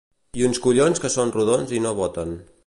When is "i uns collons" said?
0.39-1.03